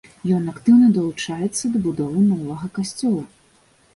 [0.35, 3.21] Ён актыўна далучаецца да будовы новага касцёла.